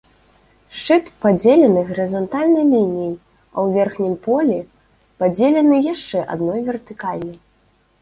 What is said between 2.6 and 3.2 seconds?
лініяй,